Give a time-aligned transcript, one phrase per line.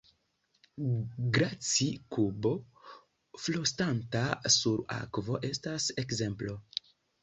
[1.35, 2.53] Glaci-kubo
[3.45, 4.27] flosanta
[4.59, 6.63] sur akvo estas ekzemplo.